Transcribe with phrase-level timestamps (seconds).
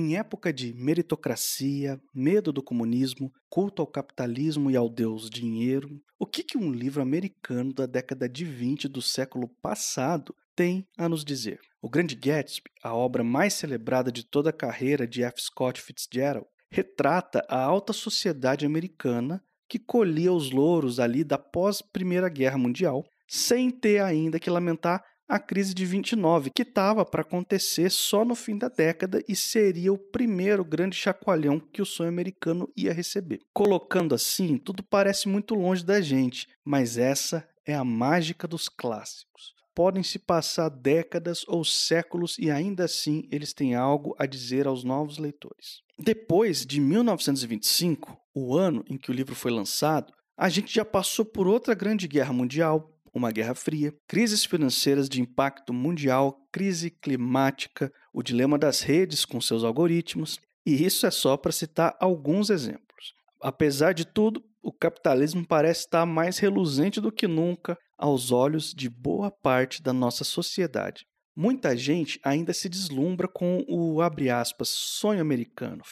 [0.00, 6.24] Em época de meritocracia, medo do comunismo, culto ao capitalismo e ao deus dinheiro, o
[6.24, 11.24] que, que um livro americano da década de 20 do século passado tem a nos
[11.24, 11.58] dizer?
[11.82, 15.42] O Grande Gatsby, a obra mais celebrada de toda a carreira de F.
[15.42, 22.56] Scott Fitzgerald, retrata a alta sociedade americana que colhia os louros ali da pós-Primeira Guerra
[22.56, 28.24] Mundial, sem ter ainda que lamentar a crise de 29, que estava para acontecer só
[28.24, 32.94] no fim da década e seria o primeiro grande chacoalhão que o sonho americano ia
[32.94, 33.40] receber.
[33.52, 39.52] Colocando assim, tudo parece muito longe da gente, mas essa é a mágica dos clássicos.
[39.74, 44.82] Podem se passar décadas ou séculos e ainda assim eles têm algo a dizer aos
[44.82, 45.82] novos leitores.
[45.98, 51.24] Depois de 1925, o ano em que o livro foi lançado, a gente já passou
[51.24, 57.92] por outra grande guerra mundial, uma guerra fria, crises financeiras de impacto mundial, crise climática,
[58.12, 63.14] o dilema das redes com seus algoritmos, e isso é só para citar alguns exemplos.
[63.40, 68.88] Apesar de tudo, o capitalismo parece estar mais reluzente do que nunca aos olhos de
[68.88, 71.06] boa parte da nossa sociedade.
[71.34, 75.82] Muita gente ainda se deslumbra com o aspas, sonho americano.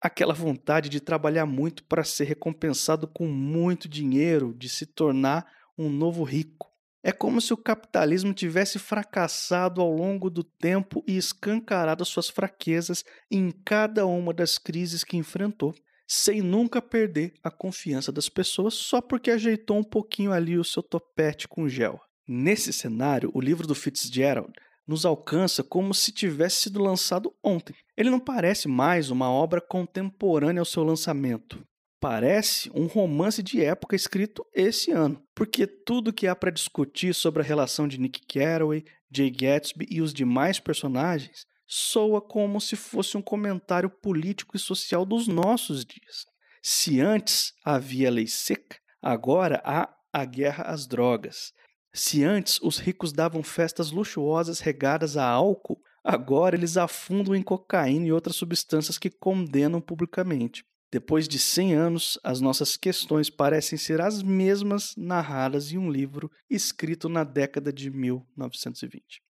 [0.00, 5.46] Aquela vontade de trabalhar muito para ser recompensado com muito dinheiro, de se tornar
[5.82, 6.70] um novo rico.
[7.04, 13.04] É como se o capitalismo tivesse fracassado ao longo do tempo e escancarado suas fraquezas
[13.28, 15.74] em cada uma das crises que enfrentou,
[16.06, 20.82] sem nunca perder a confiança das pessoas só porque ajeitou um pouquinho ali o seu
[20.82, 22.00] topete com gel.
[22.28, 24.52] Nesse cenário, o livro do Fitzgerald
[24.86, 27.74] nos alcança como se tivesse sido lançado ontem.
[27.96, 31.66] Ele não parece mais uma obra contemporânea ao seu lançamento
[32.02, 37.44] parece um romance de época escrito esse ano, porque tudo que há para discutir sobre
[37.44, 43.16] a relação de Nick Carraway, Jay Gatsby e os demais personagens soa como se fosse
[43.16, 46.26] um comentário político e social dos nossos dias.
[46.60, 51.52] Se antes havia lei seca, agora há a guerra às drogas.
[51.94, 58.08] Se antes os ricos davam festas luxuosas regadas a álcool, agora eles afundam em cocaína
[58.08, 60.64] e outras substâncias que condenam publicamente.
[60.92, 66.30] Depois de 100 anos, as nossas questões parecem ser as mesmas narradas em um livro
[66.50, 69.22] escrito na década de 1920.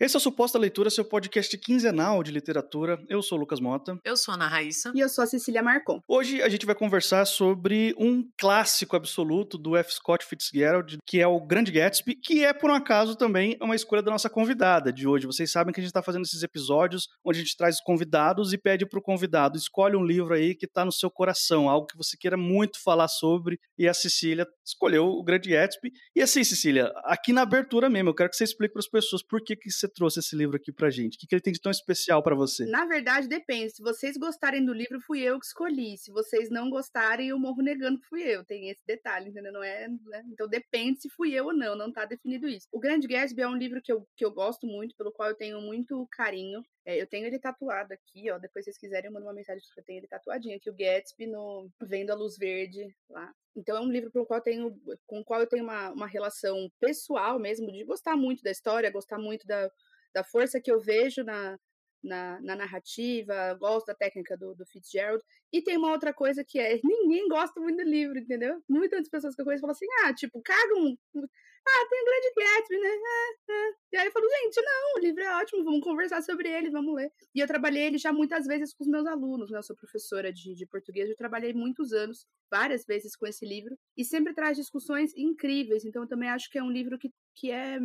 [0.00, 2.98] Esse é o Suposta Leitura, seu podcast quinzenal de literatura.
[3.06, 3.98] Eu sou o Lucas Mota.
[4.02, 4.90] Eu sou a Ana Raíssa.
[4.94, 6.00] E eu sou a Cecília Marcon.
[6.08, 9.92] Hoje a gente vai conversar sobre um clássico absoluto do F.
[9.92, 14.00] Scott Fitzgerald, que é o Grande Gatsby, que é, por um acaso, também uma escolha
[14.00, 15.26] da nossa convidada de hoje.
[15.26, 18.58] Vocês sabem que a gente está fazendo esses episódios onde a gente traz convidados e
[18.58, 21.98] pede para o convidado, escolhe um livro aí que está no seu coração, algo que
[21.98, 25.92] você queira muito falar sobre, e a Cecília escolheu o Grande Gatsby.
[26.16, 29.22] E assim, Cecília, aqui na abertura mesmo, eu quero que você explique para as pessoas
[29.22, 31.16] por que, que você trouxe esse livro aqui pra gente?
[31.16, 32.64] O que, que ele tem de tão especial para você?
[32.66, 33.70] Na verdade, depende.
[33.72, 35.96] Se vocês gostarem do livro, fui eu que escolhi.
[35.98, 38.44] Se vocês não gostarem, eu morro negando que fui eu.
[38.44, 39.52] Tem esse detalhe, entendeu?
[39.52, 40.22] Não é, né?
[40.32, 42.66] Então depende se fui eu ou não, não tá definido isso.
[42.72, 45.36] O Grande Gatsby é um livro que eu, que eu gosto muito, pelo qual eu
[45.36, 46.62] tenho muito carinho.
[46.84, 48.38] É, eu tenho ele tatuado aqui, ó.
[48.38, 50.74] Depois, se vocês quiserem, eu mando uma mensagem que eu tenho ele tatuadinho aqui, o
[50.74, 53.32] Gatsby no Vendo a Luz Verde lá.
[53.54, 54.74] Então é um livro pelo qual tenho,
[55.06, 58.90] com o qual eu tenho uma, uma relação pessoal mesmo, de gostar muito da história,
[58.90, 59.70] gostar muito da,
[60.14, 61.58] da força que eu vejo na,
[62.02, 65.22] na, na, narrativa, gosto da técnica do, do, Fitzgerald.
[65.52, 68.62] E tem uma outra coisa que é: ninguém gosta muito do livro, entendeu?
[68.68, 70.96] Muitas pessoas que eu conheço falam assim: ah, tipo, cagam.
[71.66, 72.88] Ah, tem o Grande Gatsby, né?
[72.88, 73.72] Ah, ah.
[73.92, 76.94] E aí eu falo: gente, não, o livro é ótimo, vamos conversar sobre ele, vamos
[76.94, 77.12] ler.
[77.34, 79.58] E eu trabalhei ele já muitas vezes com os meus alunos, né?
[79.58, 83.76] Eu sou professora de, de português, eu trabalhei muitos anos, várias vezes com esse livro,
[83.96, 85.84] e sempre traz discussões incríveis.
[85.84, 87.78] Então eu também acho que é um livro que, que é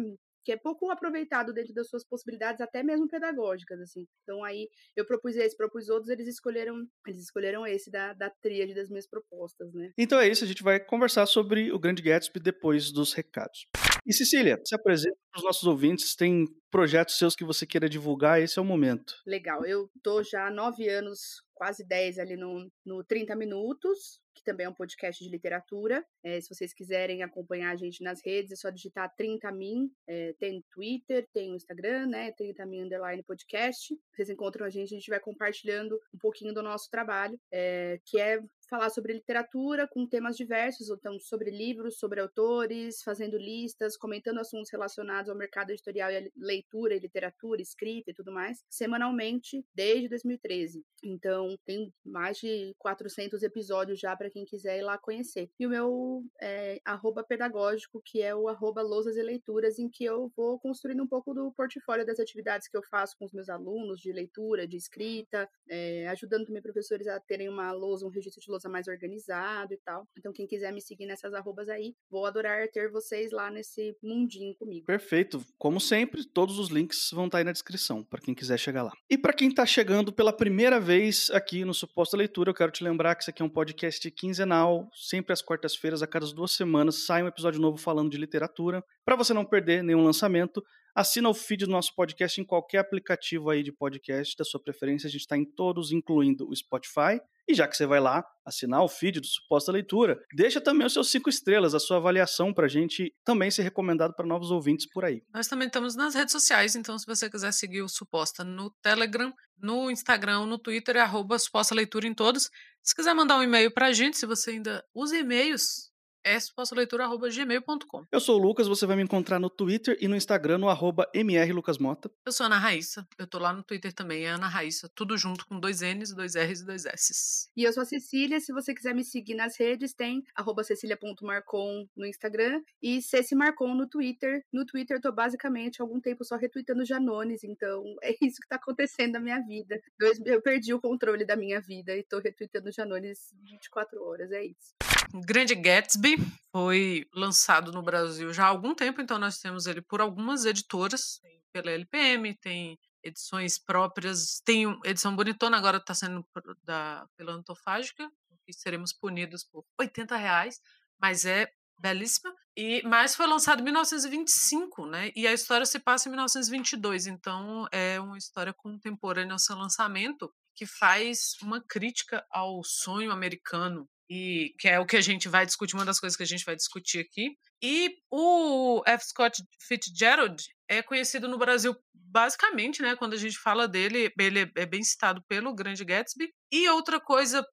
[0.46, 4.06] que é pouco aproveitado dentro das suas possibilidades, até mesmo pedagógicas, assim.
[4.22, 8.76] Então aí eu propus esse, propus outros, eles escolheram, eles escolheram esse da, da tríade
[8.76, 9.92] das minhas propostas, né?
[9.98, 13.66] Então é isso, a gente vai conversar sobre o Grande Gatsby depois dos recados.
[14.06, 18.40] E Cecília, se apresenta para os nossos ouvintes, tem projetos seus que você queira divulgar,
[18.40, 19.16] esse é o momento.
[19.26, 24.44] Legal, eu tô já há nove anos, quase dez ali no, no 30 Minutos, que
[24.44, 26.06] também é um podcast de literatura.
[26.22, 29.90] É, se vocês quiserem acompanhar a gente nas redes, é só digitar 30min.
[30.08, 32.32] É, tem Twitter, tem o Instagram, né?
[32.34, 33.98] 30min underline podcast.
[34.14, 38.20] Vocês encontram a gente, a gente vai compartilhando um pouquinho do nosso trabalho, é, que
[38.20, 44.40] é falar sobre literatura com temas diversos, então sobre livros, sobre autores, fazendo listas, comentando
[44.40, 50.10] assuntos relacionados ao mercado editorial e leitura e literatura, escrita e tudo mais, semanalmente desde
[50.10, 50.84] 2013.
[51.04, 55.50] Então, tem mais de 400 episódios já para quem quiser ir lá conhecer.
[55.60, 56.80] E o meu é,
[57.28, 61.34] pedagógico, que é o arroba lousas e leituras, em que eu vou construindo um pouco
[61.34, 65.50] do portfólio das atividades que eu faço com os meus alunos de leitura, de escrita,
[65.70, 69.78] é, ajudando também professores a terem uma lousa, um registro de lousa mais organizado e
[69.78, 70.08] tal.
[70.18, 74.56] Então, quem quiser me seguir nessas arrobas aí, vou adorar ter vocês lá nesse mundinho
[74.56, 74.86] comigo.
[74.86, 75.44] Perfeito.
[75.58, 78.92] Como sempre, todos os links vão estar aí na descrição, para quem quiser chegar lá.
[79.10, 82.84] E para quem está chegando pela primeira vez aqui no Suposta Leitura, eu quero te
[82.84, 87.06] lembrar que isso aqui é um podcast quinzenal, sempre às quartas-feiras, a cada duas semanas,
[87.06, 88.84] sai um episódio novo falando de literatura.
[89.06, 90.64] Para você não perder nenhum lançamento,
[90.96, 95.08] Assina o feed do nosso podcast em qualquer aplicativo aí de podcast da sua preferência.
[95.08, 97.20] A gente está em todos, incluindo o Spotify.
[97.48, 100.94] E já que você vai lá assinar o feed do Suposta Leitura, deixa também os
[100.94, 104.88] seus cinco estrelas, a sua avaliação para a gente também ser recomendado para novos ouvintes
[104.90, 105.24] por aí.
[105.34, 109.34] Nós também estamos nas redes sociais, então se você quiser seguir o Suposta no Telegram,
[109.58, 112.50] no Instagram, no Twitter, é arroba Suposta Leitura em todos.
[112.82, 115.92] Se quiser mandar um e-mail para a gente, se você ainda usa e-mails,
[116.26, 118.06] spostleitura.gmail.com.
[118.12, 121.08] Eu sou o Lucas, você vai me encontrar no Twitter e no Instagram no arroba
[121.14, 122.12] mrlucasmota.
[122.26, 125.18] Eu sou a Ana Raíssa, eu tô lá no Twitter também, é Ana Raíssa, tudo
[125.18, 127.50] junto com dois N's, dois R's e dois S's.
[127.56, 131.88] E eu sou a Cecília, se você quiser me seguir nas redes, tem arroba cecilia.marcon
[131.96, 134.44] no Instagram e cecimarcon no Twitter.
[134.52, 138.56] No Twitter eu tô basicamente algum tempo só retweetando Janones, então é isso que tá
[138.56, 139.80] acontecendo na minha vida.
[140.26, 144.74] Eu perdi o controle da minha vida e tô retweetando Janones 24 horas, é isso.
[145.14, 146.18] Grande Gatsby
[146.52, 151.20] foi lançado no Brasil já há algum tempo, então nós temos ele por algumas editoras,
[151.52, 156.26] pela LPM, tem edições próprias, tem edição bonitona, agora está sendo
[156.64, 158.10] da, pela Antofágica,
[158.48, 160.60] e seremos punidos por 80 reais,
[161.00, 161.48] mas é
[161.78, 162.34] belíssima.
[162.58, 165.12] E mas foi lançado em 1925, né?
[165.16, 170.34] E a história se passa em 1922, então é uma história contemporânea ao seu lançamento
[170.56, 175.46] que faz uma crítica ao sonho americano e que é o que a gente vai
[175.46, 177.36] discutir, uma das coisas que a gente vai discutir aqui.
[177.62, 179.06] E o F.
[179.08, 184.66] Scott Fitzgerald é conhecido no Brasil basicamente, né, quando a gente fala dele, ele é
[184.66, 186.32] bem citado pelo Grande Gatsby.
[186.52, 187.46] E outra coisa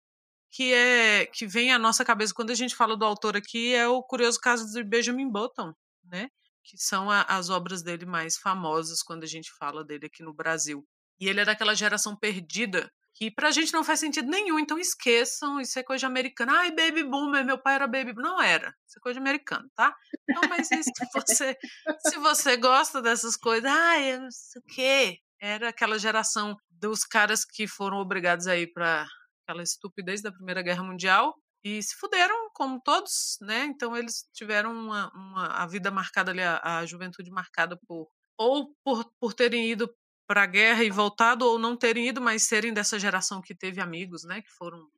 [0.52, 3.88] que é que vem à nossa cabeça quando a gente fala do autor aqui é
[3.88, 5.72] o curioso caso de Benjamin Button,
[6.04, 6.28] né?
[6.62, 10.34] Que são a, as obras dele mais famosas quando a gente fala dele aqui no
[10.34, 10.86] Brasil.
[11.18, 12.90] E ele é daquela geração perdida
[13.22, 16.50] que pra gente não faz sentido nenhum, então esqueçam, isso é coisa de americano.
[16.52, 18.32] Ai, baby boomer, meu pai era baby boomer.
[18.32, 19.94] Não era, isso é coisa de americano, tá?
[20.28, 21.56] Não, mas isso, você,
[22.04, 25.18] se você gosta dessas coisas, ai, eu não sei o quê.
[25.40, 29.06] Era aquela geração dos caras que foram obrigados a ir pra
[29.44, 31.32] aquela estupidez da Primeira Guerra Mundial
[31.62, 33.66] e se fuderam, como todos, né?
[33.66, 38.74] Então eles tiveram uma, uma a vida marcada ali, a, a juventude marcada por ou
[38.84, 39.88] por, por terem ido
[40.26, 43.80] para a guerra e voltado ou não terem ido, mas serem dessa geração que teve
[43.80, 44.88] amigos, né, que foram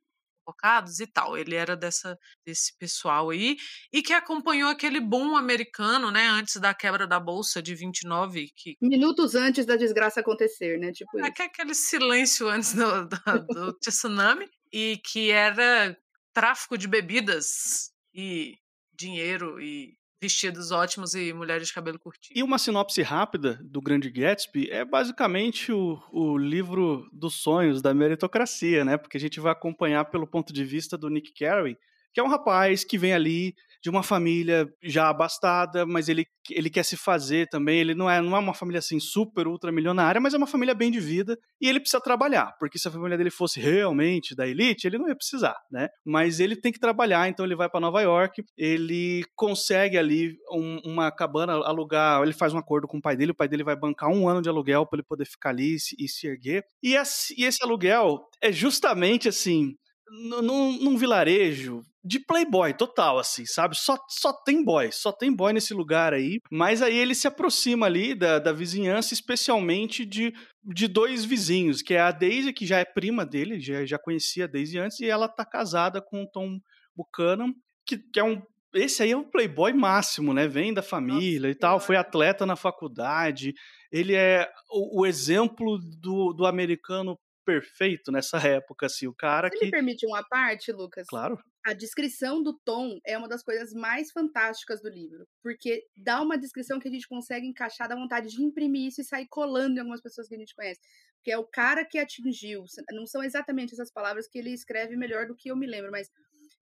[0.44, 1.37] focados e tal.
[1.37, 3.56] Ele era dessa desse pessoal aí
[3.93, 8.76] e que acompanhou aquele boom americano, né, antes da quebra da bolsa de 29, que
[8.81, 14.49] minutos antes da desgraça acontecer, né, tipo é, aquele silêncio antes do, do, do tsunami
[14.73, 15.97] e que era
[16.32, 18.56] tráfico de bebidas e
[18.93, 22.38] dinheiro e vestidos ótimos e mulheres de cabelo curtinho.
[22.38, 27.93] E uma sinopse rápida do Grande Gatsby é basicamente o, o livro dos sonhos da
[27.93, 28.97] meritocracia, né?
[28.97, 31.76] Porque a gente vai acompanhar pelo ponto de vista do Nick Carey,
[32.11, 36.70] que é um rapaz que vem ali de uma família já abastada, mas ele, ele
[36.70, 37.81] quer se fazer também.
[37.81, 40.75] Ele não é, não é uma família assim super ultra milionária, mas é uma família
[40.75, 44.48] bem de vida e ele precisa trabalhar, porque se a família dele fosse realmente da
[44.48, 45.91] elite, ele não ia precisar, né?
[46.03, 50.81] Mas ele tem que trabalhar, então ele vai para Nova York, ele consegue ali um,
[50.86, 53.76] uma cabana alugar, ele faz um acordo com o pai dele, o pai dele vai
[53.76, 56.64] bancar um ano de aluguel para ele poder ficar ali e se, e se erguer.
[56.82, 59.74] E esse, e esse aluguel é justamente assim
[60.08, 63.77] num, num vilarejo de playboy total, assim, sabe?
[63.77, 66.39] Só, só tem boy, só tem boy nesse lugar aí.
[66.51, 71.94] Mas aí ele se aproxima ali da, da vizinhança, especialmente de, de dois vizinhos, que
[71.94, 75.06] é a Daisy, que já é prima dele, já, já conhecia a Daisy antes, e
[75.06, 76.61] ela tá casada com o Tom
[76.94, 77.55] Buchanan,
[77.87, 78.43] que, que é um
[78.75, 80.49] esse aí é o playboy máximo, né?
[80.49, 83.55] Vem da família Nossa, e tal, foi atleta na faculdade.
[83.91, 89.58] Ele é o, o exemplo do, do americano perfeito nessa época, assim, o cara Você
[89.58, 89.65] que...
[89.67, 91.06] me permite uma parte, Lucas?
[91.06, 91.39] Claro.
[91.65, 96.37] A descrição do Tom é uma das coisas mais fantásticas do livro, porque dá uma
[96.37, 99.79] descrição que a gente consegue encaixar, dá vontade de imprimir isso e sair colando em
[99.79, 100.81] algumas pessoas que a gente conhece.
[101.23, 105.27] Que é o cara que atingiu, não são exatamente essas palavras que ele escreve melhor
[105.27, 106.11] do que eu me lembro, mas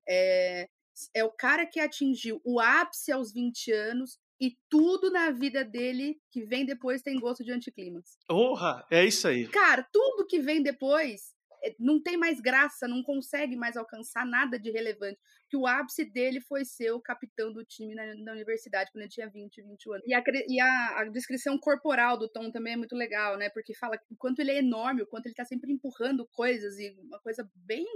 [0.09, 0.69] é,
[1.13, 6.21] é o cara que atingiu o ápice aos 20 anos e tudo na vida dele
[6.31, 8.19] que vem depois tem gosto de anticlímax.
[8.27, 9.49] Porra, é isso aí.
[9.49, 11.35] Cara, tudo que vem depois
[11.79, 15.19] não tem mais graça, não consegue mais alcançar nada de relevante.
[15.49, 19.11] Que o ápice dele foi ser o capitão do time na, na universidade, quando ele
[19.11, 20.07] tinha 20, 21 anos.
[20.07, 23.49] E, a, e a, a, descrição corporal do Tom também é muito legal, né?
[23.51, 26.91] Porque fala o quanto ele é enorme, o quanto ele tá sempre empurrando coisas, e
[26.99, 27.87] uma coisa bem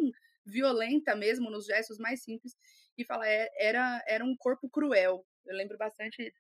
[0.44, 2.54] violenta mesmo, nos gestos mais simples.
[2.96, 5.24] E fala, é, era, era um corpo cruel.
[5.46, 6.32] Eu lembro bastante,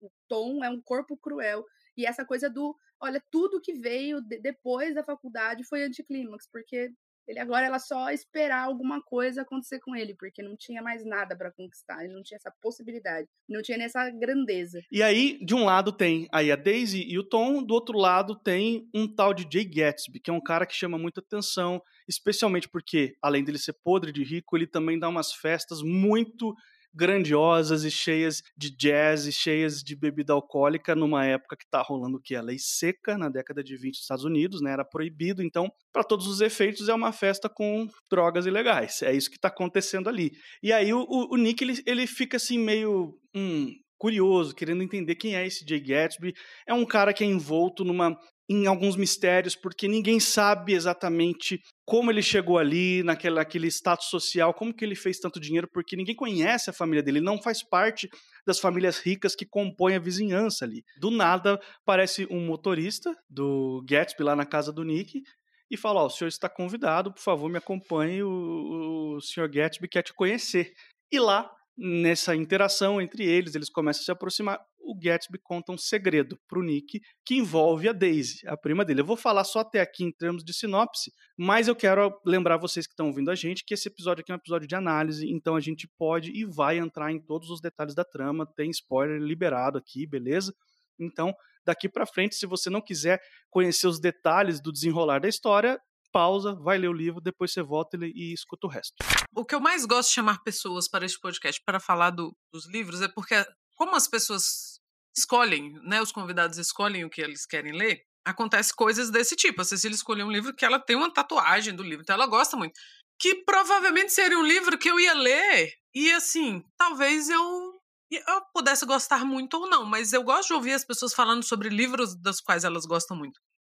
[0.00, 1.64] o Tom é um corpo cruel.
[1.96, 6.90] E essa coisa do, olha, tudo que veio de, depois da faculdade foi anticlímax, porque
[7.26, 11.36] ele agora era só esperar alguma coisa acontecer com ele, porque não tinha mais nada
[11.36, 14.80] para conquistar, ele não tinha essa possibilidade, não tinha nessa grandeza.
[14.92, 18.38] E aí, de um lado tem aí a Daisy e o Tom, do outro lado
[18.38, 22.68] tem um tal de Jay Gatsby, que é um cara que chama muita atenção, especialmente
[22.68, 26.54] porque, além dele ser podre de rico, ele também dá umas festas muito
[26.94, 32.18] grandiosas e cheias de jazz e cheias de bebida alcoólica numa época que está rolando
[32.18, 32.36] o que?
[32.36, 34.72] A lei seca na década de 20 dos Estados Unidos, né?
[34.72, 39.02] Era proibido, então, para todos os efeitos, é uma festa com drogas ilegais.
[39.02, 40.32] É isso que está acontecendo ali.
[40.62, 43.18] E aí o, o, o Nick, ele, ele fica assim meio...
[43.34, 46.34] Hum, curioso, querendo entender quem é esse Jay Gatsby.
[46.66, 48.14] É um cara que é envolto numa
[48.48, 54.52] em alguns mistérios, porque ninguém sabe exatamente como ele chegou ali, naquele, naquele status social,
[54.52, 57.62] como que ele fez tanto dinheiro, porque ninguém conhece a família dele, ele não faz
[57.62, 58.08] parte
[58.46, 60.82] das famílias ricas que compõem a vizinhança ali.
[60.98, 65.22] Do nada, parece um motorista do Gatsby lá na casa do Nick,
[65.70, 69.48] e fala, ó, oh, o senhor está convidado, por favor, me acompanhe, o, o senhor
[69.48, 70.72] Gatsby quer te conhecer.
[71.10, 75.78] E lá, nessa interação entre eles, eles começam a se aproximar o Gatsby conta um
[75.78, 79.00] segredo para o Nick que envolve a Daisy, a prima dele.
[79.00, 82.86] Eu vou falar só até aqui em termos de sinopse, mas eu quero lembrar vocês
[82.86, 85.56] que estão ouvindo a gente que esse episódio aqui é um episódio de análise, então
[85.56, 89.78] a gente pode e vai entrar em todos os detalhes da trama, tem spoiler liberado
[89.78, 90.54] aqui, beleza?
[90.98, 95.80] Então, daqui para frente, se você não quiser conhecer os detalhes do desenrolar da história,
[96.12, 98.94] pausa, vai ler o livro, depois você volta e escuta o resto.
[99.34, 102.68] O que eu mais gosto de chamar pessoas para este podcast para falar do, dos
[102.68, 103.34] livros é porque
[103.74, 104.73] como as pessoas
[105.16, 109.60] escolhem, né, os convidados escolhem o que eles querem ler, acontece coisas desse tipo.
[109.60, 112.56] A Cecília escolheu um livro que ela tem uma tatuagem do livro, então ela gosta
[112.56, 112.78] muito.
[113.18, 117.72] Que provavelmente seria um livro que eu ia ler e, assim, talvez eu,
[118.10, 121.68] eu pudesse gostar muito ou não, mas eu gosto de ouvir as pessoas falando sobre
[121.68, 123.38] livros dos quais elas gostam muito.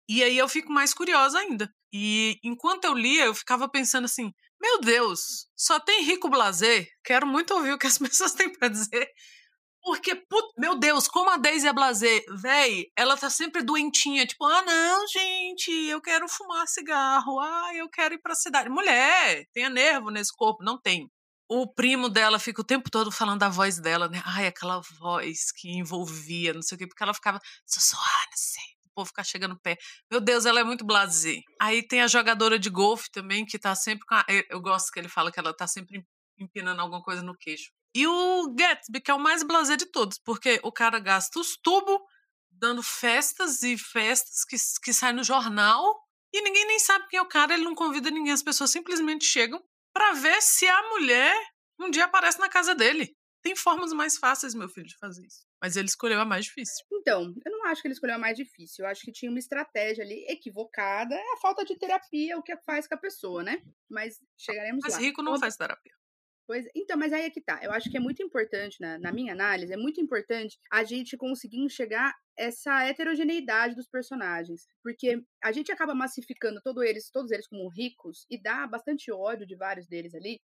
[0.08, 1.68] E aí eu fico mais curiosa ainda.
[1.92, 6.86] E enquanto eu lia, eu ficava pensando assim: meu Deus, só tem rico blazer.
[7.04, 9.08] Quero muito ouvir o que as pessoas têm para dizer
[9.84, 10.48] porque, put...
[10.56, 15.06] meu Deus, como a Daisy é blazer, véi, ela tá sempre doentinha, tipo, ah, não,
[15.06, 18.70] gente, eu quero fumar cigarro, ah, eu quero ir pra cidade.
[18.70, 21.10] Mulher, tenha nervo nesse corpo, não tem.
[21.46, 24.22] O primo dela fica o tempo todo falando da voz dela, né?
[24.24, 28.94] Ai, aquela voz que envolvia, não sei o quê, porque ela ficava sussurrando assim, o
[28.94, 29.76] povo ficar chegando pé.
[30.10, 31.42] Meu Deus, ela é muito blazer.
[31.60, 34.24] Aí tem a jogadora de golfe também, que tá sempre com a...
[34.48, 36.02] Eu gosto que ele fala que ela tá sempre
[36.38, 37.70] empinando alguma coisa no queixo.
[37.94, 41.56] E o Gatsby, que é o mais blazer de todos, porque o cara gasta os
[41.56, 42.00] tubos
[42.50, 45.94] dando festas e festas que, que saem no jornal
[46.32, 49.24] e ninguém nem sabe quem é o cara, ele não convida ninguém, as pessoas simplesmente
[49.24, 51.36] chegam para ver se a mulher
[51.78, 53.16] um dia aparece na casa dele.
[53.40, 55.46] Tem formas mais fáceis, meu filho, de fazer isso.
[55.62, 56.84] Mas ele escolheu a mais difícil.
[56.92, 58.84] Então, eu não acho que ele escolheu a mais difícil.
[58.84, 61.14] Eu acho que tinha uma estratégia ali equivocada.
[61.14, 63.62] É a falta de terapia o que faz com a pessoa, né?
[63.88, 64.98] Mas chegaremos Mas lá.
[64.98, 65.92] Mas rico não faz terapia.
[66.46, 67.58] Pois, então, mas aí é que tá.
[67.62, 71.16] Eu acho que é muito importante, na, na minha análise, é muito importante a gente
[71.16, 74.66] conseguir enxergar essa heterogeneidade dos personagens.
[74.82, 79.46] Porque a gente acaba massificando todos eles, todos eles como ricos e dá bastante ódio
[79.46, 80.38] de vários deles ali.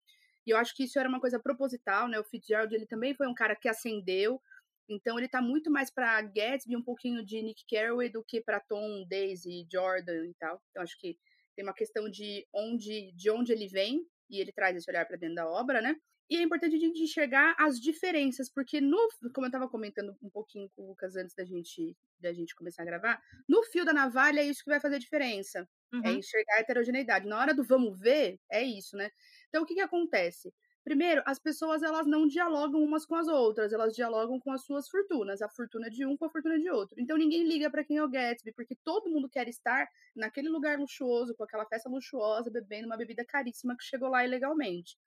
[0.47, 2.17] E eu acho que isso era uma coisa proposital, né?
[2.17, 4.41] O Fitzgerald, ele também foi um cara que ascendeu.
[4.87, 8.59] Então ele tá muito mais para Gatsby, um pouquinho de Nick Carraway do que para
[8.61, 10.61] Tom, Daisy, Jordan e tal.
[10.69, 11.17] Então acho que
[11.55, 15.17] tem uma questão de onde, de onde ele vem e ele traz esse olhar para
[15.17, 15.95] dentro da obra, né?
[16.29, 18.97] E é importante a gente enxergar as diferenças, porque no,
[19.33, 22.83] como eu estava comentando um pouquinho com o Lucas antes da gente, da gente começar
[22.83, 25.67] a gravar, no fio da navalha é isso que vai fazer diferença.
[25.91, 26.03] É uhum.
[26.05, 27.27] É enxergar a heterogeneidade.
[27.27, 29.09] Na hora do vamos ver, é isso, né?
[29.47, 30.53] Então, o que que acontece?
[30.83, 34.87] Primeiro, as pessoas elas não dialogam umas com as outras, elas dialogam com as suas
[34.89, 36.95] fortunas, a fortuna de um com a fortuna de outro.
[36.99, 40.79] Então ninguém liga para quem é o Gatsby, porque todo mundo quer estar naquele lugar
[40.79, 44.97] luxuoso, com aquela festa luxuosa, bebendo uma bebida caríssima que chegou lá ilegalmente.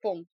[0.00, 0.28] Ponto.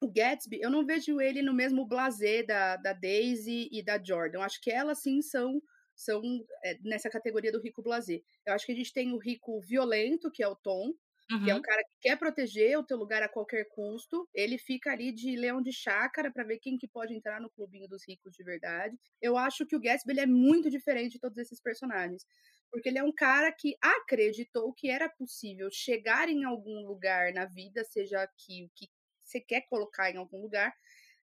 [0.00, 4.38] O Gatsby, eu não vejo ele no mesmo blazer da, da Daisy e da Jordan.
[4.38, 5.62] Eu acho que elas sim são
[5.94, 6.22] são
[6.64, 8.22] é, nessa categoria do rico blazer.
[8.44, 10.92] Eu acho que a gente tem o rico violento, que é o Tom,
[11.32, 11.44] Uhum.
[11.44, 11.62] que é um uhum.
[11.62, 14.28] cara que quer proteger o teu lugar a qualquer custo.
[14.34, 17.88] Ele fica ali de leão de chácara para ver quem que pode entrar no clubinho
[17.88, 18.96] dos ricos de verdade.
[19.20, 22.24] Eu acho que o Gatsby ele é muito diferente de todos esses personagens,
[22.70, 27.46] porque ele é um cara que acreditou que era possível chegar em algum lugar na
[27.46, 28.88] vida, seja que o que
[29.22, 30.72] você quer colocar em algum lugar,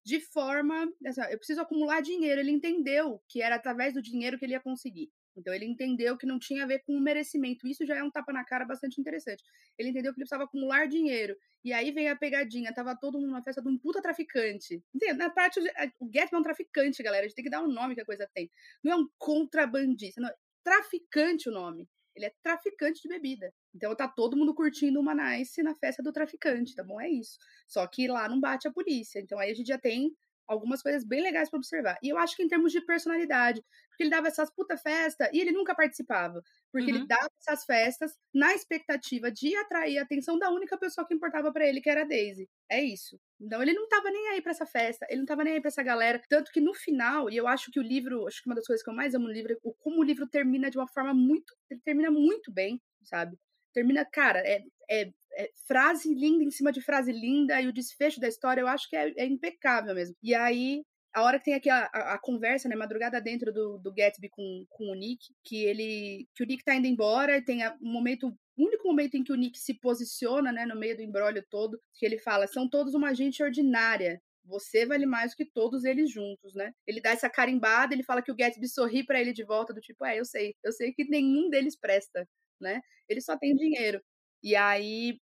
[0.04, 2.42] de forma, assim, eu preciso acumular dinheiro.
[2.42, 5.12] Ele entendeu que era através do dinheiro que ele ia conseguir.
[5.36, 7.68] Então ele entendeu que não tinha a ver com o merecimento.
[7.68, 9.44] Isso já é um tapa na cara bastante interessante.
[9.78, 11.36] Ele entendeu que ele precisava acumular dinheiro.
[11.64, 12.74] E aí vem a pegadinha.
[12.74, 14.84] Tava todo mundo numa festa de um puta traficante.
[14.94, 15.14] Entende?
[15.14, 15.60] Na parte,
[16.00, 17.26] o Gatsby é um traficante, galera.
[17.26, 18.52] A gente tem que dar um nome que a coisa tem.
[18.84, 20.22] Não é um contrabandista.
[20.22, 21.88] Não, é traficante o nome.
[22.16, 23.54] Ele é traficante de bebida.
[23.74, 27.00] Então tá todo mundo curtindo uma nice na festa do traficante, tá bom?
[27.00, 27.38] É isso.
[27.68, 29.20] Só que lá não bate a polícia.
[29.20, 30.12] Então aí a gente já tem
[30.50, 31.98] algumas coisas bem legais para observar.
[32.02, 35.40] E eu acho que em termos de personalidade, porque ele dava essas puta festa e
[35.40, 36.42] ele nunca participava,
[36.72, 36.98] porque uhum.
[36.98, 41.54] ele dava essas festas na expectativa de atrair a atenção da única pessoa que importava
[41.54, 42.50] para ele, que era a Daisy.
[42.70, 43.20] É isso.
[43.40, 45.70] Então ele não tava nem aí para essa festa, ele não tava nem aí para
[45.70, 48.56] essa galera, tanto que no final, e eu acho que o livro, acho que uma
[48.56, 50.88] das coisas que eu mais amo no livro é como o livro termina de uma
[50.88, 53.38] forma muito, ele termina muito bem, sabe?
[53.74, 58.20] Termina, cara, é, é é, frase linda em cima de frase linda, e o desfecho
[58.20, 60.16] da história eu acho que é, é impecável mesmo.
[60.22, 63.78] E aí, a hora que tem aqui a, a, a, conversa, né, madrugada dentro do,
[63.78, 67.42] do Gatsby com, com o Nick, que ele que o Nick tá indo embora, e
[67.42, 70.98] tem um momento, o único momento em que o Nick se posiciona, né, no meio
[70.98, 75.46] do embrólio todo, que ele fala, são todos uma gente ordinária, você vale mais que
[75.46, 76.74] todos eles juntos, né?
[76.88, 79.80] Ele dá essa carimbada, ele fala que o Gatsby sorri para ele de volta, do
[79.80, 82.28] tipo, é, eu sei, eu sei que nenhum deles presta,
[82.60, 82.82] né?
[83.08, 84.02] Ele só tem dinheiro.
[84.44, 85.20] E aí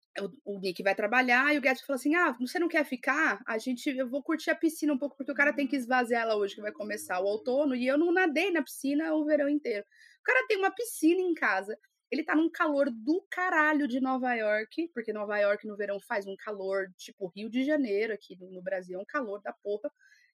[0.44, 3.40] o, Nick vai trabalhar e o Gatsby fala assim: Ah, você não quer ficar?
[3.46, 6.22] A gente, eu vou curtir a piscina um pouco, porque o cara tem que esvaziar
[6.22, 9.48] ela hoje, que vai começar o outono, e eu não nadei na piscina o verão
[9.48, 9.84] inteiro.
[10.20, 11.78] O cara tem uma piscina em casa.
[12.10, 16.26] Ele tá num calor do caralho de Nova York, porque Nova York no verão faz
[16.26, 19.90] um calor tipo Rio de Janeiro, aqui no Brasil é um calor da porra.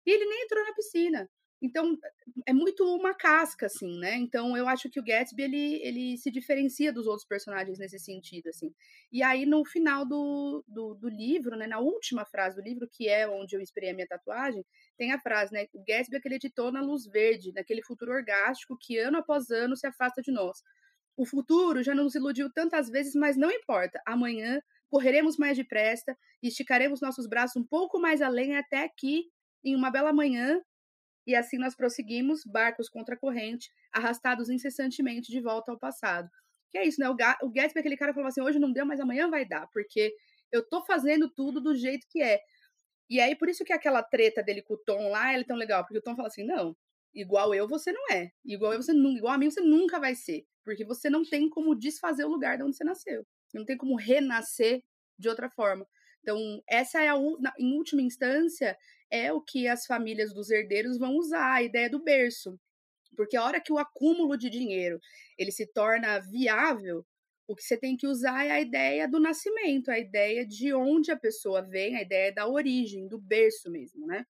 [0.07, 1.29] E ele nem entrou na piscina.
[1.61, 1.99] Então,
[2.47, 4.15] é muito uma casca, assim, né?
[4.17, 8.49] Então, eu acho que o Gatsby, ele, ele se diferencia dos outros personagens nesse sentido,
[8.49, 8.75] assim.
[9.11, 11.67] E aí, no final do, do, do, livro, né?
[11.67, 14.65] Na última frase do livro, que é onde eu inspirei a minha tatuagem,
[14.99, 15.67] tem a frase, né?
[15.73, 20.21] O Gatsby acreditou na luz verde, naquele futuro orgástico que ano após ano se afasta
[20.21, 20.63] de nós.
[21.17, 24.01] O futuro já nos iludiu tantas vezes, mas não importa.
[24.07, 24.61] Amanhã
[24.91, 29.25] correremos mais depressa e esticaremos nossos braços um pouco mais além até aqui,
[29.65, 30.61] em uma bela manhã,
[31.27, 36.29] e assim nós prosseguimos, barcos contra a corrente, arrastados incessantemente de volta ao passado.
[36.71, 37.09] Que é isso, né?
[37.09, 40.15] O, o Gatsby, aquele cara, falou assim: hoje não deu, mas amanhã vai dar, porque
[40.53, 42.41] eu tô fazendo tudo do jeito que é.
[43.09, 45.85] E aí, por isso que aquela treta dele com o Tom lá é tão legal,
[45.85, 46.77] porque o Tom fala assim: não,
[47.15, 50.15] igual eu você não é, igual eu você nunca, igual a mim você nunca vai
[50.15, 53.77] ser, porque você não tem como desfazer o lugar de onde você nasceu, não tem
[53.77, 54.83] como renascer
[55.19, 55.87] de outra forma.
[56.21, 57.15] Então, essa é a,
[57.59, 58.77] em última instância,
[59.11, 62.59] é o que as famílias dos herdeiros vão usar, a ideia do berço.
[63.17, 65.01] Porque a hora que o acúmulo de dinheiro
[65.39, 67.05] ele se torna viável,
[67.49, 71.13] o que você tem que usar é a ideia do nascimento, a ideia de onde
[71.13, 74.27] a pessoa vem, a ideia da origem, do berço mesmo, né?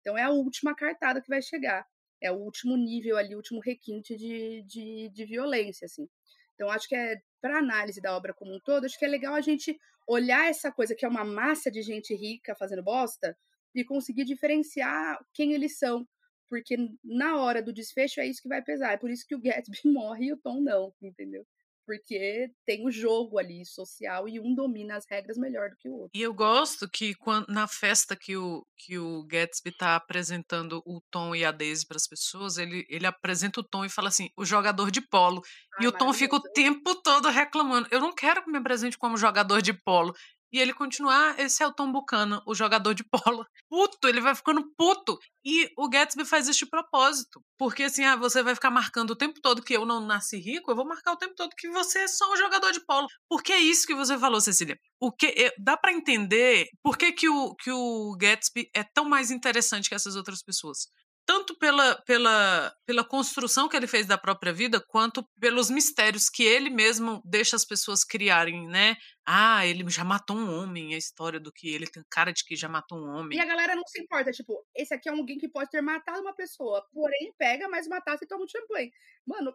[0.00, 1.84] Então é a última cartada que vai chegar.
[2.20, 6.08] É o último nível ali, o último requinte de, de, de violência, assim.
[6.54, 9.34] Então acho que é para análise da obra como um todo, acho que é legal
[9.34, 13.36] a gente olhar essa coisa que é uma massa de gente rica fazendo bosta
[13.74, 16.06] e conseguir diferenciar quem eles são.
[16.48, 18.92] Porque na hora do desfecho é isso que vai pesar.
[18.92, 21.46] É por isso que o Gatsby morre e o Tom não, entendeu?
[21.90, 25.94] porque tem o jogo ali social e um domina as regras melhor do que o
[25.94, 26.10] outro.
[26.14, 31.00] E eu gosto que quando, na festa que o, que o Gatsby está apresentando o
[31.10, 34.30] Tom e a Daisy para as pessoas, ele, ele apresenta o Tom e fala assim:
[34.36, 35.42] o jogador de polo.
[35.74, 38.96] Ah, e o Tom fica o tempo todo reclamando: eu não quero que me apresente
[38.96, 40.14] como jogador de polo.
[40.52, 43.46] E ele continua, ah, esse é o Tom Buchanan, o jogador de polo.
[43.68, 45.18] Puto, ele vai ficando puto.
[45.44, 47.42] E o Gatsby faz de propósito.
[47.58, 50.70] Porque assim, ah, você vai ficar marcando o tempo todo que eu não nasci rico,
[50.70, 53.06] eu vou marcar o tempo todo que você é só um jogador de polo.
[53.28, 54.78] Porque é isso que você falou, Cecília.
[55.00, 59.08] O que eh, dá para entender por que, que, o, que o Gatsby é tão
[59.08, 60.88] mais interessante que essas outras pessoas.
[61.30, 66.42] Tanto pela, pela, pela construção que ele fez da própria vida, quanto pelos mistérios que
[66.42, 68.96] ele mesmo deixa as pessoas criarem, né?
[69.24, 72.56] Ah, ele já matou um homem, a história do que ele tem cara de que
[72.56, 73.38] já matou um homem.
[73.38, 76.20] E a galera não se importa, tipo, esse aqui é alguém que pode ter matado
[76.20, 78.90] uma pessoa, porém pega, mas matasse e toma um champanhe.
[79.24, 79.54] Mano,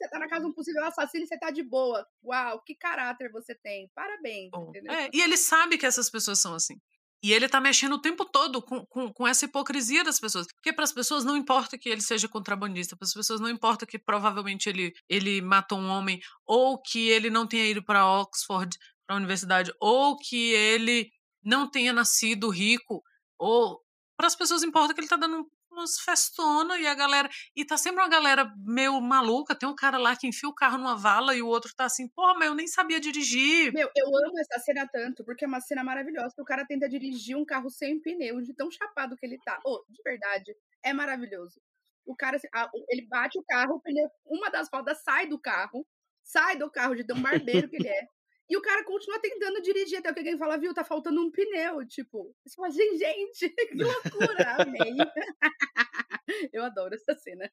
[0.00, 2.06] você tá na casa de um possível assassino e você tá de boa.
[2.24, 3.90] Uau, que caráter você tem.
[3.96, 4.50] Parabéns.
[4.88, 6.80] É, e ele sabe que essas pessoas são assim.
[7.22, 10.46] E ele tá mexendo o tempo todo com, com, com essa hipocrisia das pessoas.
[10.46, 13.86] Porque para as pessoas não importa que ele seja contrabandista, para as pessoas não importa
[13.86, 18.76] que provavelmente ele, ele matou um homem, ou que ele não tenha ido para Oxford,
[19.06, 21.10] para a universidade, ou que ele
[21.44, 23.02] não tenha nascido rico,
[23.38, 23.80] ou
[24.16, 25.46] para as pessoas importa que ele tá dando
[25.80, 27.28] umas festonas e a galera.
[27.56, 29.54] E tá sempre uma galera meio maluca.
[29.54, 32.08] Tem um cara lá que enfia o carro numa vala e o outro tá assim,
[32.08, 33.72] pô, mas eu nem sabia dirigir.
[33.72, 36.34] Meu, eu amo essa cena tanto, porque é uma cena maravilhosa.
[36.34, 39.58] Que o cara tenta dirigir um carro sem pneu, de tão chapado que ele tá.
[39.64, 41.60] Oh, de verdade, é maravilhoso.
[42.06, 42.48] O cara, assim,
[42.88, 45.86] ele bate o carro, o pneu, uma das rodas sai do carro,
[46.22, 48.08] sai do carro de tão barbeiro que ele é.
[48.50, 51.86] E o cara continua tentando dirigir até que alguém fala, viu, tá faltando um pneu.
[51.86, 54.96] Tipo, você fala assim, gente, que loucura, amei.
[56.52, 57.48] Eu adoro essa cena.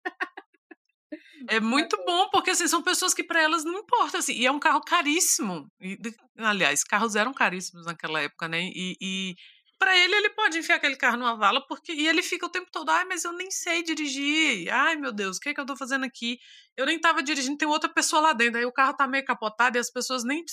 [1.47, 4.51] É muito bom, porque assim, são pessoas que para elas não importa, assim, e é
[4.51, 5.71] um carro caríssimo.
[5.79, 5.97] E,
[6.37, 8.63] aliás, carros eram caríssimos naquela época, né?
[8.63, 9.35] E, e
[9.77, 12.69] para ele, ele pode enfiar aquele carro numa vala, porque e ele fica o tempo
[12.71, 14.67] todo, ai, mas eu nem sei dirigir.
[14.73, 16.39] Ai, meu Deus, o que é que eu tô fazendo aqui?
[16.75, 18.57] Eu nem tava dirigindo, tem outra pessoa lá dentro.
[18.57, 20.43] Aí o carro tá meio capotado e as pessoas nem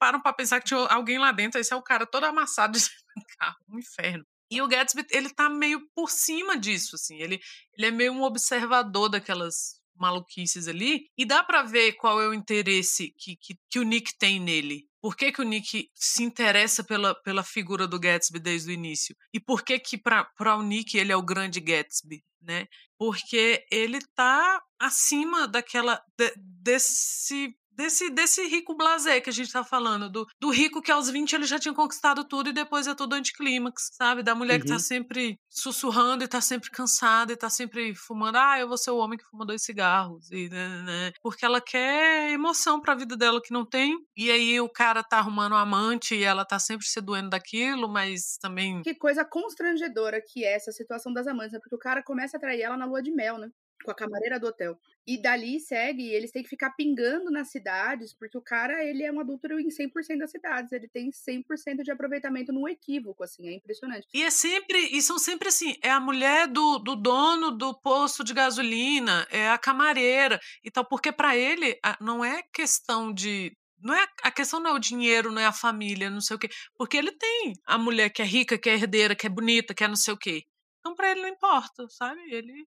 [0.00, 1.60] param para pensar que tinha alguém lá dentro.
[1.60, 2.88] Esse é o cara todo amassado de
[3.38, 4.24] carro, um inferno.
[4.50, 7.18] E o Gatsby, ele tá meio por cima disso, assim.
[7.20, 7.38] Ele,
[7.76, 11.06] ele é meio um observador daquelas maluquices ali.
[11.16, 14.88] E dá para ver qual é o interesse que, que, que, o Nick tem nele.
[15.00, 19.14] Por que, que o Nick se interessa pela, pela figura do Gatsby desde o início?
[19.32, 22.66] E por que que para o Nick ele é o grande Gatsby, né?
[22.98, 29.64] Porque ele tá acima daquela de, desse desse, desse rico blasé que a gente tá
[29.64, 32.94] falando, do, do rico que aos 20 ele já tinha conquistado tudo e depois é
[32.94, 34.22] tudo anticlímax, sabe?
[34.22, 34.60] Da mulher uhum.
[34.60, 34.80] que tá uhum.
[34.80, 38.36] sempre sussurrando e tá sempre cansada e tá sempre fumando.
[38.36, 40.30] Ah, eu vou ser o homem que fuma dois cigarros.
[40.30, 41.12] E, né, né, né.
[41.22, 43.96] Porque ela quer emoção pra vida dela que não tem.
[44.16, 47.88] E aí o cara tá arrumando um amante e ela tá sempre se doendo daquilo,
[47.88, 48.82] mas também.
[48.82, 51.58] Que coisa constrangedora que é essa situação das amantes, né?
[51.60, 53.48] Porque o cara começa a trair ela na lua de mel, né?
[53.84, 54.78] Com a camareira do hotel.
[55.06, 59.12] E dali segue, eles têm que ficar pingando nas cidades, porque o cara, ele é
[59.12, 63.54] um adúltero em 100% das cidades, ele tem 100% de aproveitamento no equívoco, assim, é
[63.54, 64.06] impressionante.
[64.12, 68.22] E é sempre, e são sempre assim, é a mulher do, do dono do posto
[68.22, 73.94] de gasolina, é a camareira e tal, porque para ele não é questão de não
[73.94, 76.50] é a questão não é o dinheiro, não é a família, não sei o quê,
[76.76, 79.82] porque ele tem a mulher que é rica, que é herdeira, que é bonita, que
[79.82, 80.42] é não sei o quê.
[80.80, 82.20] Então para ele não importa, sabe?
[82.30, 82.66] Ele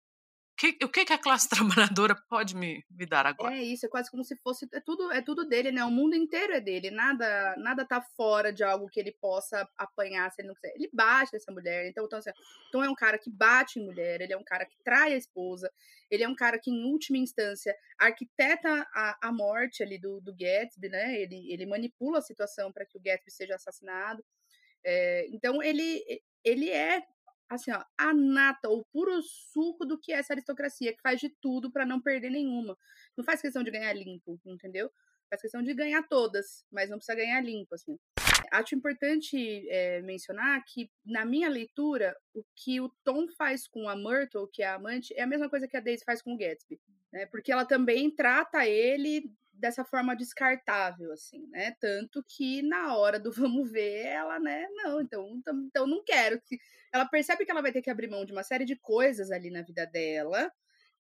[0.56, 1.50] que, o que, que a classe
[1.96, 3.56] trabalhadora pode me, me dar agora?
[3.56, 4.68] É isso, é quase como se fosse.
[4.74, 5.84] É tudo, é tudo dele, né?
[5.84, 6.92] O mundo inteiro é dele.
[6.92, 10.74] Nada nada tá fora de algo que ele possa apanhar se ele não quiser.
[10.76, 11.88] Ele bate nessa mulher.
[11.88, 12.32] Então, então, assim,
[12.70, 15.18] então é um cara que bate em mulher, ele é um cara que trai a
[15.18, 15.72] esposa,
[16.10, 20.36] ele é um cara que, em última instância, arquiteta a, a morte ali do, do
[20.36, 21.20] Gatsby, né?
[21.20, 24.24] Ele, ele manipula a situação para que o Gatsby seja assassinado.
[24.86, 26.04] É, então ele,
[26.44, 27.02] ele é
[27.50, 31.30] assim, ó, a nata, o puro suco do que é essa aristocracia, que faz de
[31.30, 32.78] tudo para não perder nenhuma.
[33.16, 34.92] Não faz questão de ganhar limpo, entendeu?
[35.30, 37.98] Faz questão de ganhar todas, mas não precisa ganhar limpo, assim.
[38.52, 43.96] Acho importante é, mencionar que, na minha leitura, o que o Tom faz com a
[43.96, 46.38] Myrtle, que é a amante, é a mesma coisa que a Daisy faz com o
[46.38, 46.80] Gatsby.
[47.12, 47.26] Né?
[47.28, 49.32] Porque ela também trata ele
[49.64, 51.74] dessa forma descartável, assim, né?
[51.80, 56.42] Tanto que na hora do vamos ver, ela, né, não, então, então, não quero.
[56.94, 59.50] Ela percebe que ela vai ter que abrir mão de uma série de coisas ali
[59.50, 60.52] na vida dela,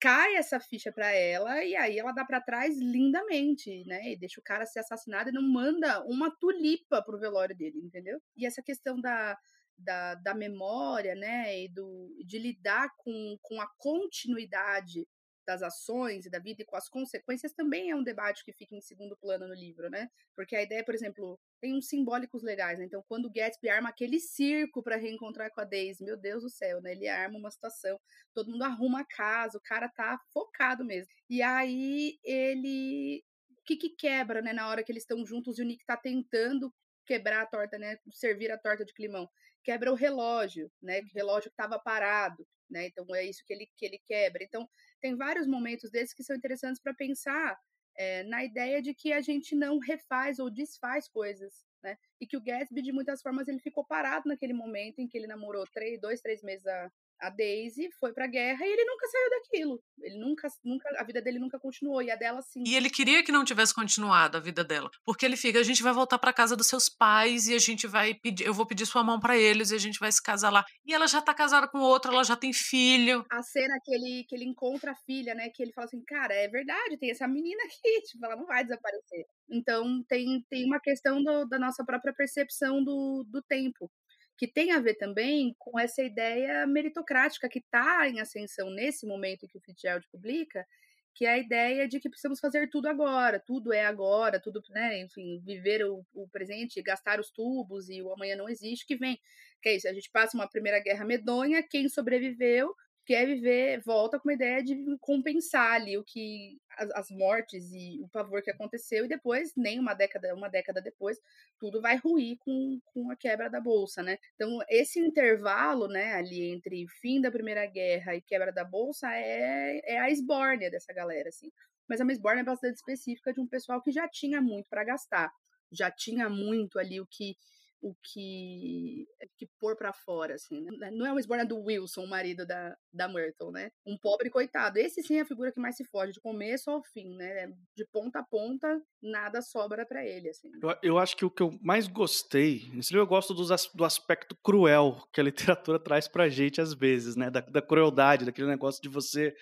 [0.01, 4.12] cai essa ficha para ela e aí ela dá para trás lindamente, né?
[4.12, 8.19] E deixa o cara ser assassinado e não manda uma tulipa pro velório dele, entendeu?
[8.37, 9.37] E essa questão da
[9.79, 15.07] da, da memória, né, e do, de lidar com, com a continuidade
[15.47, 18.75] das ações e da vida e com as consequências também é um debate que fica
[18.75, 20.11] em segundo plano no livro, né?
[20.35, 22.85] Porque a ideia, por exemplo, tem uns simbólicos legais, né?
[22.85, 26.51] Então, quando o Gatsby arma aquele circo para reencontrar com a Daisy, meu Deus do
[26.51, 26.93] céu, né?
[26.93, 27.99] Ele arma uma situação,
[28.35, 31.09] todo mundo arruma a casa, o cara tá focado mesmo.
[31.31, 33.25] E aí ele
[33.59, 35.97] o que que quebra, né, na hora que eles estão juntos e o Nick tá
[35.97, 36.73] tentando
[37.05, 39.29] quebrar a torta, né, servir a torta de climão.
[39.65, 42.87] Quebra o relógio, né, o relógio que estava parado, né?
[42.87, 44.42] Então é isso que ele que ele quebra.
[44.44, 44.68] Então
[45.00, 47.59] tem vários momentos desses que são interessantes para pensar
[47.96, 51.96] é, na ideia de que a gente não refaz ou desfaz coisas, né?
[52.20, 55.26] E que o Gatsby, de muitas formas, ele ficou parado naquele momento em que ele
[55.26, 59.31] namorou três, dois, três meses a, a Daisy foi pra guerra e ele nunca saiu
[59.31, 59.83] daquilo.
[60.02, 62.62] Ele nunca, nunca, a vida dele nunca continuou e a dela sim.
[62.66, 65.83] E ele queria que não tivesse continuado a vida dela, porque ele fica, a gente
[65.83, 68.87] vai voltar para casa dos seus pais e a gente vai pedir, eu vou pedir
[68.87, 70.64] sua mão para eles e a gente vai se casar lá.
[70.85, 73.24] E ela já tá casada com outro, ela já tem filho.
[73.31, 76.35] A cena que ele que ele encontra a filha, né, que ele fala assim, cara,
[76.35, 79.24] é verdade, tem essa menina aqui, tipo, ela não vai desaparecer.
[79.50, 83.90] Então tem tem uma questão do, da nossa própria percepção do, do tempo
[84.37, 89.49] que tem a ver também com essa ideia meritocrática que está em ascensão nesse momento
[89.49, 90.66] que o Fitzgerald publica,
[91.14, 95.01] que é a ideia de que precisamos fazer tudo agora, tudo é agora, tudo, né,
[95.01, 99.18] enfim, viver o, o presente, gastar os tubos e o amanhã não existe, que vem,
[99.62, 102.75] que é isso, a gente passa uma primeira guerra medonha, quem sobreviveu
[103.07, 108.01] quer viver, volta com uma ideia de compensar ali o que as, as, mortes e
[108.03, 111.19] o pavor que aconteceu e depois nem uma década, uma década depois,
[111.59, 114.19] tudo vai ruir com, com a quebra da bolsa, né?
[114.35, 119.81] Então esse intervalo, né, ali entre fim da Primeira Guerra e quebra da bolsa é,
[119.85, 121.51] é a esbórnia dessa galera, assim.
[121.89, 125.33] Mas a esbórnia é bastante específica de um pessoal que já tinha muito para gastar,
[125.73, 127.37] já tinha muito ali o que
[127.81, 130.61] o que, que pôr para fora, assim.
[130.79, 130.91] Né?
[130.91, 133.71] Não é uma esborna do Wilson, o marido da, da Myrtle, né?
[133.87, 134.79] Um pobre coitado.
[134.79, 137.49] Esse sim é a figura que mais se foge, de começo ao fim, né?
[137.77, 140.51] De ponta a ponta, nada sobra para ele, assim.
[140.62, 142.62] Eu, eu, acho que o que eu mais gostei,
[142.93, 147.31] eu gosto dos, do aspecto cruel que a literatura traz pra gente às vezes, né?
[147.31, 149.35] Da, da crueldade, daquele negócio de você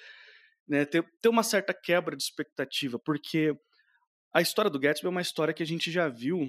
[0.69, 3.55] né, ter, ter uma certa quebra de expectativa, porque
[4.35, 6.49] a história do Gatsby é uma história que a gente já viu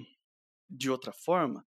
[0.69, 1.63] de outra forma,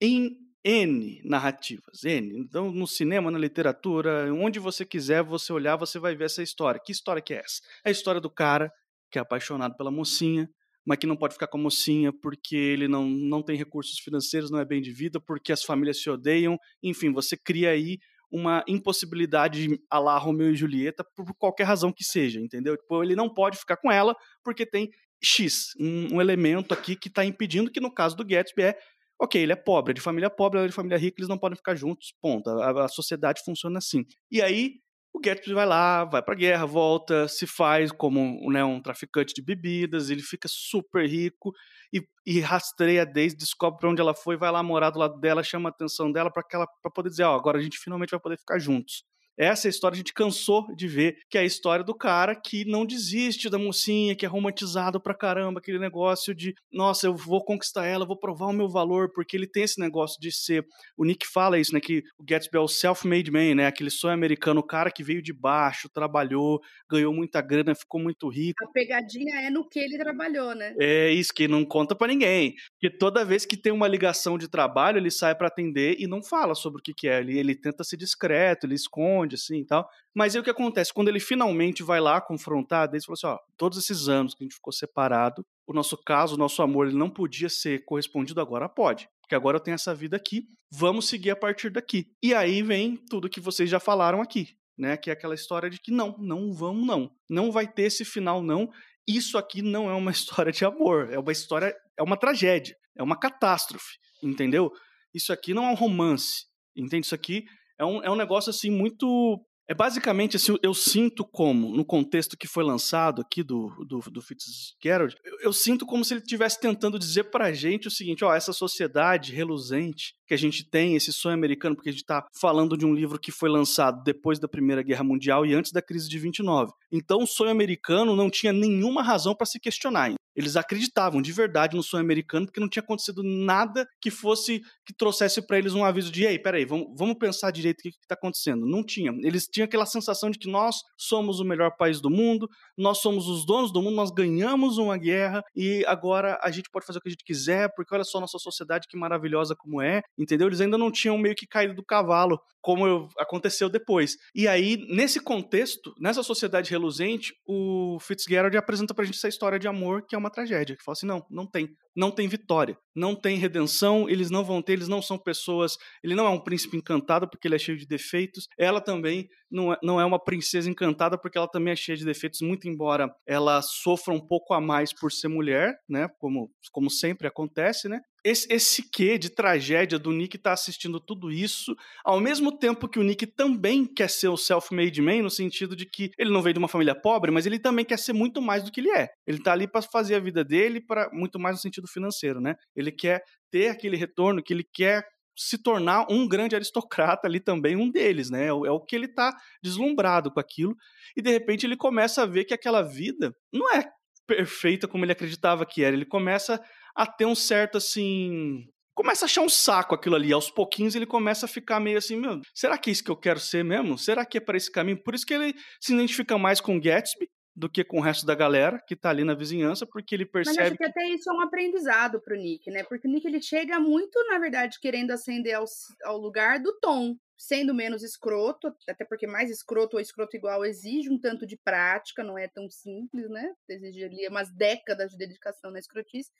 [0.00, 2.38] em N narrativas, N.
[2.40, 6.80] Então, no cinema, na literatura, onde você quiser você olhar, você vai ver essa história.
[6.84, 7.60] Que história que é essa?
[7.84, 8.72] É a história do cara
[9.10, 10.48] que é apaixonado pela mocinha,
[10.84, 14.50] mas que não pode ficar com a mocinha porque ele não, não tem recursos financeiros,
[14.50, 16.58] não é bem de vida, porque as famílias se odeiam.
[16.82, 22.02] Enfim, você cria aí uma impossibilidade a lá Romeu e Julieta por qualquer razão que
[22.02, 22.76] seja, entendeu?
[22.76, 24.90] Tipo, ele não pode ficar com ela porque tem
[25.22, 28.78] X, um, um elemento aqui que está impedindo, que no caso do Gatsby é
[29.18, 31.56] Ok, ele é pobre, de família pobre, ela é de família rica, eles não podem
[31.56, 32.50] ficar juntos, ponto.
[32.50, 34.04] A, a sociedade funciona assim.
[34.30, 34.74] E aí,
[35.12, 39.40] o Gatsby vai lá, vai pra guerra, volta, se faz como né, um traficante de
[39.42, 41.52] bebidas, ele fica super rico
[41.90, 45.42] e, e rastreia desde, descobre pra onde ela foi, vai lá morar do lado dela,
[45.42, 48.58] chama a atenção dela para poder dizer, ó, agora a gente finalmente vai poder ficar
[48.58, 49.02] juntos.
[49.38, 52.86] Essa história a gente cansou de ver, que é a história do cara que não
[52.86, 57.86] desiste da mocinha, que é romantizado pra caramba, aquele negócio de, nossa, eu vou conquistar
[57.86, 60.64] ela, vou provar o meu valor, porque ele tem esse negócio de ser.
[60.96, 61.80] O Nick fala isso, né?
[61.80, 63.66] Que o Gatsby é o self-made man, né?
[63.66, 68.28] Aquele sonho americano, o cara que veio de baixo, trabalhou, ganhou muita grana, ficou muito
[68.28, 68.64] rico.
[68.64, 70.74] A pegadinha é no que ele trabalhou, né?
[70.80, 72.54] É isso, que não conta para ninguém.
[72.80, 76.22] Que toda vez que tem uma ligação de trabalho, ele sai para atender e não
[76.22, 77.20] fala sobre o que, que é.
[77.20, 79.88] Ele, ele tenta ser discreto, ele esconde esconde, assim e tal.
[80.14, 80.92] Mas aí o que acontece?
[80.92, 84.46] Quando ele finalmente vai lá confrontar, ele falou assim: ó, todos esses anos que a
[84.46, 88.68] gente ficou separado, o nosso caso, o nosso amor, ele não podia ser correspondido, agora
[88.68, 89.08] pode.
[89.20, 92.06] Porque agora eu tenho essa vida aqui, vamos seguir a partir daqui.
[92.22, 94.96] E aí vem tudo que vocês já falaram aqui, né?
[94.96, 97.10] Que é aquela história de que não, não vamos, não.
[97.28, 98.70] Não vai ter esse final, não.
[99.06, 103.02] Isso aqui não é uma história de amor, é uma história, é uma tragédia, é
[103.02, 104.72] uma catástrofe, entendeu?
[105.12, 106.44] Isso aqui não é um romance,
[106.76, 107.06] entende?
[107.06, 107.46] Isso aqui
[107.78, 109.40] é um, é um negócio assim muito.
[109.68, 114.22] É basicamente assim, eu sinto como, no contexto que foi lançado aqui do, do, do
[114.22, 118.32] Fitzgerald, eu, eu sinto como se ele estivesse tentando dizer pra gente o seguinte: ó,
[118.32, 122.76] essa sociedade reluzente que a gente tem, esse sonho americano, porque a gente está falando
[122.76, 126.08] de um livro que foi lançado depois da Primeira Guerra Mundial e antes da crise
[126.08, 126.70] de 29.
[126.92, 130.12] Então o sonho americano não tinha nenhuma razão para se questionar.
[130.36, 134.94] Eles acreditavam de verdade no sonho americano porque não tinha acontecido nada que fosse que
[134.94, 138.14] trouxesse para eles um aviso de ei, peraí, vamos, vamos pensar direito o que está
[138.14, 138.66] acontecendo.
[138.66, 139.12] Não tinha.
[139.22, 143.26] Eles tinham aquela sensação de que nós somos o melhor país do mundo, nós somos
[143.28, 147.02] os donos do mundo, nós ganhamos uma guerra e agora a gente pode fazer o
[147.02, 150.46] que a gente quiser porque olha só nossa sociedade que maravilhosa como é, entendeu?
[150.46, 154.16] Eles ainda não tinham meio que caído do cavalo como aconteceu depois.
[154.34, 159.68] E aí, nesse contexto, nessa sociedade reluzente, o Fitzgerald apresenta pra gente essa história de
[159.68, 160.76] amor que é uma tragédia.
[160.76, 161.68] Que fala assim: não, não tem.
[161.94, 162.76] Não tem vitória.
[162.96, 164.08] Não tem redenção.
[164.08, 165.76] Eles não vão ter, eles não são pessoas.
[166.02, 168.48] Ele não é um príncipe encantado porque ele é cheio de defeitos.
[168.58, 172.04] Ela também não é, não é uma princesa encantada porque ela também é cheia de
[172.04, 176.08] defeitos, muito embora ela sofra um pouco a mais por ser mulher, né?
[176.18, 178.00] Como, como sempre acontece, né?
[178.26, 182.98] esse, esse quê de tragédia do Nick tá assistindo tudo isso, ao mesmo tempo que
[182.98, 186.54] o Nick também quer ser o self-made man, no sentido de que ele não veio
[186.54, 189.10] de uma família pobre, mas ele também quer ser muito mais do que ele é.
[189.24, 192.56] Ele tá ali para fazer a vida dele para muito mais no sentido financeiro, né?
[192.74, 195.04] Ele quer ter aquele retorno que ele quer
[195.36, 198.46] se tornar um grande aristocrata ali também, um deles, né?
[198.46, 200.74] É o, é que ele tá deslumbrado com aquilo.
[201.14, 203.84] E de repente ele começa a ver que aquela vida não é
[204.26, 205.94] perfeita como ele acreditava que era.
[205.94, 206.60] Ele começa
[206.94, 208.64] a ter um certo assim.
[208.94, 210.32] Começa a achar um saco aquilo ali.
[210.32, 213.16] Aos pouquinhos ele começa a ficar meio assim: meu, será que é isso que eu
[213.16, 213.98] quero ser mesmo?
[213.98, 215.02] Será que é para esse caminho?
[215.02, 218.34] Por isso que ele se identifica mais com Gatsby do que com o resto da
[218.34, 220.58] galera que tá ali na vizinhança, porque ele percebe.
[220.58, 222.84] Mas acho que até isso é um aprendizado pro Nick, né?
[222.84, 225.64] Porque o Nick ele chega muito, na verdade, querendo ascender ao,
[226.04, 231.10] ao lugar do Tom, sendo menos escroto, até porque mais escroto ou escroto igual exige
[231.10, 233.50] um tanto de prática, não é tão simples, né?
[233.70, 236.30] Exige ali umas décadas de dedicação na escrotice.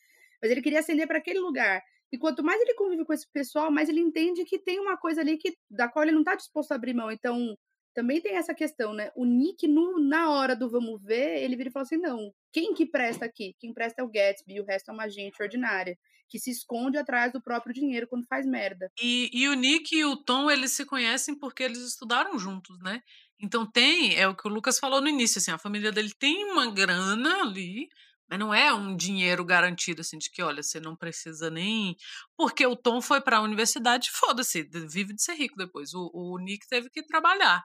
[0.42, 1.82] Mas ele queria ascender para aquele lugar.
[2.12, 5.22] E quanto mais ele convive com esse pessoal, mais ele entende que tem uma coisa
[5.22, 7.10] ali que, da qual ele não está disposto a abrir mão.
[7.10, 7.56] Então,
[7.96, 9.10] também tem essa questão, né?
[9.16, 12.74] O Nick, no, na hora do vamos ver, ele vira e fala assim: não, quem
[12.74, 13.56] que presta aqui?
[13.58, 17.32] Quem presta é o Gatsby, o resto é uma gente ordinária, que se esconde atrás
[17.32, 18.90] do próprio dinheiro quando faz merda.
[19.02, 23.00] E, e o Nick e o Tom, eles se conhecem porque eles estudaram juntos, né?
[23.40, 26.44] Então tem, é o que o Lucas falou no início, assim, a família dele tem
[26.44, 27.88] uma grana ali,
[28.28, 31.96] mas não é um dinheiro garantido, assim, de que, olha, você não precisa nem.
[32.36, 35.94] Porque o Tom foi para a universidade, foda-se, vive de ser rico depois.
[35.94, 37.64] O, o Nick teve que trabalhar.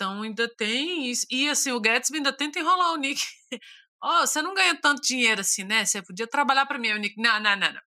[0.00, 1.26] Então ainda tem isso.
[1.30, 3.22] E assim, o Gatsby ainda tenta enrolar o Nick.
[4.02, 5.84] Ó, oh, você não ganha tanto dinheiro assim, né?
[5.84, 6.90] Você podia trabalhar para mim.
[6.92, 7.80] O Nick, não, não, não, não.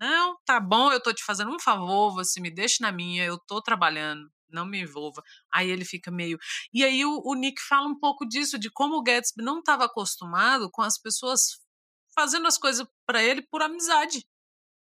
[0.00, 3.38] Não, tá bom, eu tô te fazendo um favor, você me deixa na minha, eu
[3.38, 5.22] tô trabalhando, não me envolva.
[5.52, 6.38] Aí ele fica meio.
[6.72, 9.86] E aí o, o Nick fala um pouco disso, de como o Gatsby não estava
[9.86, 11.58] acostumado com as pessoas
[12.14, 14.24] fazendo as coisas para ele por amizade.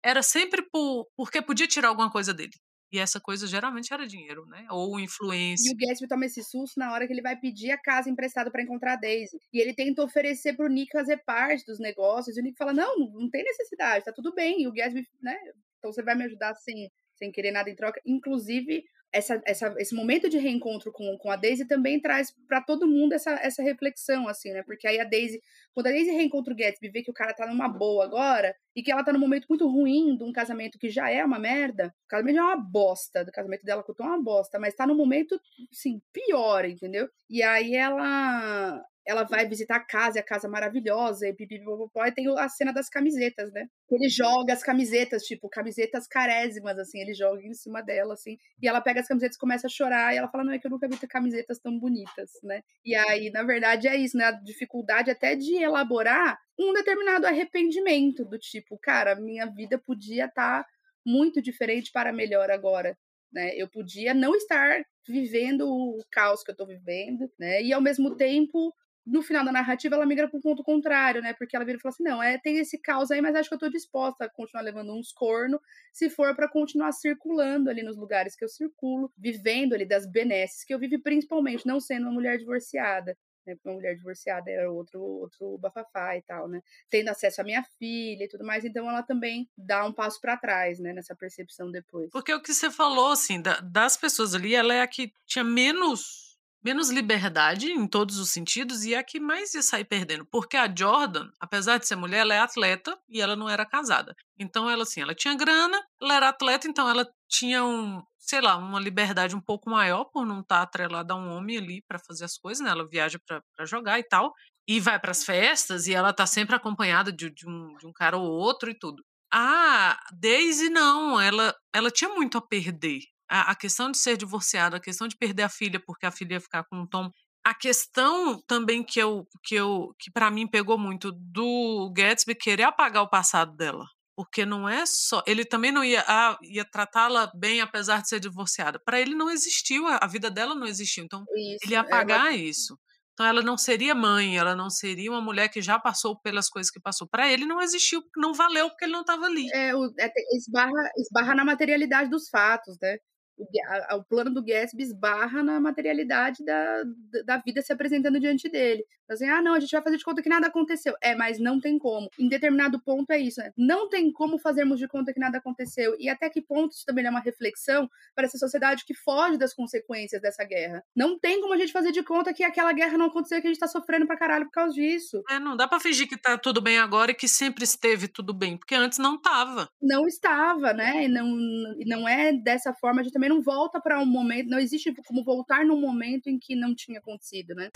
[0.03, 2.53] Era sempre por, porque podia tirar alguma coisa dele.
[2.91, 4.65] E essa coisa geralmente era dinheiro, né?
[4.69, 5.69] Ou influência.
[5.69, 8.51] E o Gatsby toma esse susto na hora que ele vai pedir a casa emprestada
[8.51, 9.37] para encontrar a Daisy.
[9.51, 12.37] E ele tenta oferecer pro Nick fazer parte dos negócios.
[12.37, 14.61] E o Nick fala: Não, não tem necessidade, tá tudo bem.
[14.61, 15.37] E o Gatsby, né?
[15.79, 18.01] Então você vai me ajudar sem, sem querer nada em troca.
[18.05, 18.83] Inclusive,
[19.15, 23.13] essa, essa, esse momento de reencontro com, com a Daisy também traz para todo mundo
[23.13, 24.61] essa, essa reflexão, assim, né?
[24.63, 25.41] Porque aí a Daisy,
[25.73, 28.83] quando a Daisy reencontra o Gatsby, vê que o cara tá numa boa agora, e
[28.83, 31.87] que ela tá num momento muito ruim de um casamento que já é uma merda,
[31.87, 34.59] o casamento já é uma bosta, do casamento dela com o Tom é uma bosta,
[34.59, 35.39] mas tá num momento,
[35.71, 37.07] assim, pior, entendeu?
[37.29, 42.27] E aí ela ela vai visitar a casa, e a casa maravilhosa, e e tem
[42.37, 43.67] a cena das camisetas, né?
[43.91, 48.67] Ele joga as camisetas, tipo, camisetas carésimas, assim, ele joga em cima dela, assim, e
[48.67, 50.71] ela pega as camisetas e começa a chorar, e ela fala, não, é que eu
[50.71, 52.61] nunca vi camisetas tão bonitas, né?
[52.83, 54.25] E aí, na verdade, é isso, né?
[54.25, 60.63] A dificuldade até de elaborar um determinado arrependimento, do tipo, cara, minha vida podia estar
[60.63, 60.69] tá
[61.05, 62.97] muito diferente para melhor agora,
[63.31, 63.55] né?
[63.55, 67.61] Eu podia não estar vivendo o caos que eu estou vivendo, né?
[67.61, 68.73] E ao mesmo tempo
[69.05, 71.33] no final da narrativa, ela migra para o ponto contrário, né?
[71.33, 73.53] Porque ela vira e fala assim: não, é, tem esse caos aí, mas acho que
[73.53, 75.61] eu estou disposta a continuar levando uns corno,
[75.93, 80.63] se for para continuar circulando ali nos lugares que eu circulo, vivendo ali das benesses
[80.63, 83.17] que eu vivo, principalmente não sendo uma mulher divorciada.
[83.45, 86.61] Né, uma mulher divorciada era outro, outro bafafá e tal, né?
[86.89, 90.35] Tendo acesso à minha filha e tudo mais, então ela também dá um passo para
[90.35, 90.93] trás, né?
[90.93, 92.09] Nessa percepção depois.
[92.09, 95.43] Porque o que você falou, assim, da, das pessoas ali, ela é a que tinha
[95.43, 96.34] menos
[96.65, 100.57] menos liberdade em todos os sentidos e é a que mais ia sair perdendo, porque
[100.57, 104.15] a Jordan, apesar de ser mulher, ela é atleta e ela não era casada.
[104.39, 108.57] Então ela assim, ela tinha grana, ela era atleta, então ela tinha um, sei lá,
[108.57, 111.99] uma liberdade um pouco maior por não estar tá atrelada a um homem ali para
[111.99, 112.71] fazer as coisas, né?
[112.71, 114.33] Ela viaja para jogar e tal,
[114.67, 117.93] e vai para as festas e ela tá sempre acompanhada de, de, um, de um
[117.93, 119.03] cara ou outro e tudo.
[119.31, 124.77] A Daisy não, ela, ela tinha muito a perder a, a questão de ser divorciada,
[124.77, 127.09] a questão de perder a filha porque a filha ia ficar com o Tom,
[127.45, 132.63] a questão também que eu que eu que para mim pegou muito do Gatsby querer
[132.63, 133.85] apagar o passado dela
[134.15, 138.19] porque não é só ele também não ia ah, ia tratá-la bem apesar de ser
[138.19, 142.27] divorciada para ele não existiu a, vida dela não existiu então isso, ele ia apagar
[142.27, 142.35] ela...
[142.35, 142.75] isso
[143.13, 146.71] então ela não seria mãe ela não seria uma mulher que já passou pelas coisas
[146.71, 149.47] que passou para ele não existiu não valeu porque ele não estava ali.
[149.53, 152.97] É, o, é esbarra esbarra na materialidade dos fatos né
[153.37, 156.83] o, a, o plano do Gatsby esbarra na materialidade da,
[157.25, 158.85] da vida se apresentando diante dele.
[159.09, 160.95] Assim, ah, não, a gente vai fazer de conta que nada aconteceu.
[161.01, 162.09] É, mas não tem como.
[162.17, 163.51] Em determinado ponto é isso, né?
[163.55, 165.95] Não tem como fazermos de conta que nada aconteceu.
[165.99, 169.53] E até que ponto isso também é uma reflexão para essa sociedade que foge das
[169.53, 170.83] consequências dessa guerra.
[170.95, 173.51] Não tem como a gente fazer de conta que aquela guerra não aconteceu, que a
[173.51, 175.21] gente tá sofrendo pra caralho por causa disso.
[175.29, 178.33] É, não dá pra fingir que tá tudo bem agora e que sempre esteve tudo
[178.33, 179.69] bem, porque antes não tava.
[179.81, 181.05] Não estava, né?
[181.05, 181.37] E não,
[181.85, 185.23] não é dessa forma, a gente também não volta para um momento, não existe como
[185.23, 187.69] voltar num momento em que não tinha acontecido, né?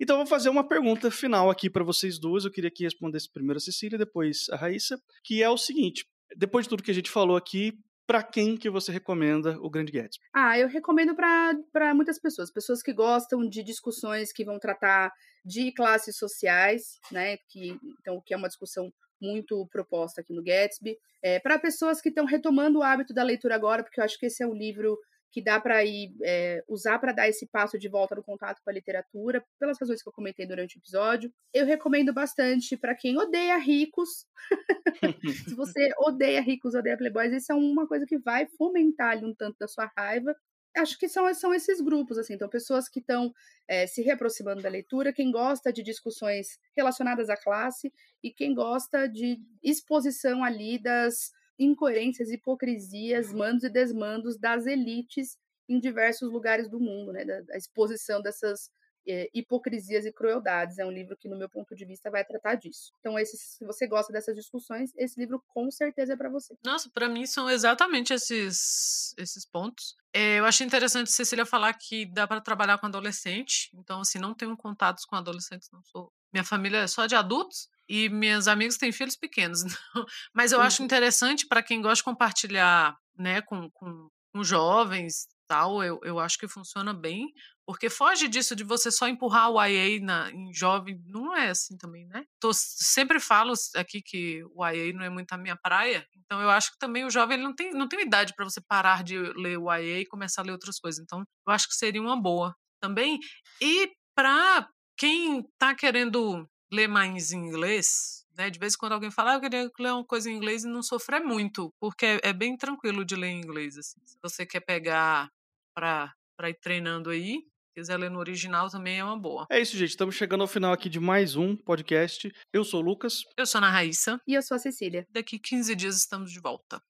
[0.00, 2.44] Então, vou fazer uma pergunta final aqui para vocês duas.
[2.44, 6.04] Eu queria que respondesse primeiro a Cecília, depois a Raíssa, que é o seguinte:
[6.36, 7.72] depois de tudo que a gente falou aqui,
[8.06, 10.24] para quem que você recomenda o Grande Gatsby?
[10.34, 15.12] Ah, eu recomendo para muitas pessoas, pessoas que gostam de discussões que vão tratar
[15.44, 17.36] de classes sociais, né?
[17.48, 18.92] Que então que é uma discussão
[19.24, 20.98] muito proposta aqui no Gatsby.
[21.22, 24.26] É, para pessoas que estão retomando o hábito da leitura agora, porque eu acho que
[24.26, 24.98] esse é um livro
[25.34, 28.70] que dá para ir é, usar para dar esse passo de volta no contato com
[28.70, 31.28] a literatura, pelas razões que eu comentei durante o episódio.
[31.52, 34.26] Eu recomendo bastante para quem odeia ricos.
[35.48, 39.34] Se você odeia ricos, odeia playboys, isso é uma coisa que vai fomentar ali um
[39.34, 40.36] tanto da sua raiva.
[40.76, 43.32] Acho que são, são esses grupos, assim, então pessoas que estão
[43.68, 49.08] é, se reaproximando da leitura, quem gosta de discussões relacionadas à classe e quem gosta
[49.08, 56.80] de exposição ali das incoerências, hipocrisias, mandos e desmandos das elites em diversos lugares do
[56.80, 57.24] mundo, né?
[57.24, 58.68] Da, da exposição dessas
[59.06, 60.78] é, hipocrisias e crueldades.
[60.78, 62.92] É um livro que, no meu ponto de vista, vai tratar disso.
[63.00, 66.54] Então, esse, se você gosta dessas discussões, esse livro com certeza é para você.
[66.64, 69.96] Nossa, para mim são exatamente esses, esses pontos.
[70.12, 73.70] É, eu achei interessante Cecília falar que dá para trabalhar com adolescente.
[73.74, 76.12] Então, assim, não tenho contatos com adolescentes, não sou.
[76.32, 79.62] Minha família é só de adultos, e minhas amigas têm filhos pequenos.
[79.94, 80.64] Então, mas eu uhum.
[80.64, 86.18] acho interessante para quem gosta de compartilhar né, com, com, com jovens tal, eu, eu
[86.18, 87.32] acho que funciona bem,
[87.66, 91.76] porque foge disso de você só empurrar o IA na, em jovem, não é assim
[91.76, 92.24] também, né?
[92.40, 96.50] Tô, sempre falo aqui que o IA não é muito a minha praia, então eu
[96.50, 99.58] acho que também o jovem não tem, não tem idade para você parar de ler
[99.58, 102.54] o IA e começar a ler outras coisas, então eu acho que seria uma boa
[102.80, 103.18] também.
[103.60, 108.50] E para quem está querendo ler mais em inglês, né?
[108.50, 110.68] De vez em quando alguém fala, ah, eu queria ler uma coisa em inglês e
[110.68, 113.78] não sofrer muito, porque é, é bem tranquilo de ler em inglês.
[113.78, 113.98] Assim.
[114.04, 115.30] Se você quer pegar
[115.74, 116.14] para
[116.48, 117.40] ir treinando aí,
[117.74, 119.46] quiser ler no original também é uma boa.
[119.50, 119.90] É isso, gente.
[119.90, 122.32] Estamos chegando ao final aqui de mais um podcast.
[122.52, 123.22] Eu sou o Lucas.
[123.36, 124.20] Eu sou a Ana Raíssa.
[124.26, 125.04] E eu sou a Cecília.
[125.10, 126.80] Daqui 15 dias estamos de volta.